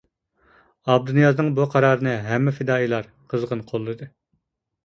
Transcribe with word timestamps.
ئابدۇنىيازنىڭ 0.93 1.51
بۇ 1.59 1.67
قارارىنى 1.75 2.15
ھەممە 2.31 2.57
پىدائىيلار 2.57 3.11
قىزغىن 3.35 3.63
قوللىدى. 3.73 4.09